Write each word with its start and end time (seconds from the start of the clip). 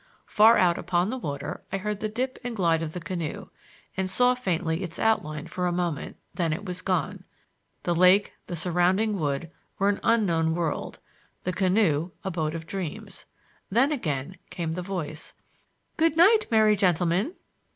Far 0.25 0.57
out 0.57 0.79
upon 0.79 1.11
the 1.11 1.17
water 1.19 1.61
I 1.71 1.77
heard 1.77 1.99
the 1.99 2.09
dip 2.09 2.39
and 2.43 2.55
glide 2.55 2.81
of 2.81 2.93
the 2.93 2.99
canoe, 2.99 3.49
and 3.95 4.09
saw 4.09 4.33
faintly 4.33 4.81
its 4.81 4.97
outline 4.97 5.45
for 5.45 5.67
a 5.67 5.71
moment; 5.71 6.17
then 6.33 6.53
it 6.53 6.65
was 6.65 6.81
gone. 6.81 7.23
The 7.83 7.93
lake, 7.93 8.33
the 8.47 8.55
surrounding 8.55 9.19
wood, 9.19 9.51
were 9.77 9.89
an 9.89 9.99
unknown 10.01 10.55
world,—the 10.55 11.53
canoe, 11.53 12.09
a 12.23 12.31
boat 12.31 12.55
of 12.55 12.65
dreams. 12.65 13.25
Then 13.69 13.91
again 13.91 14.39
came 14.49 14.71
the 14.71 14.81
voice: 14.81 15.33
"Good 15.97 16.17
night, 16.17 16.47
merry 16.49 16.75
gentlemen!" 16.75 17.35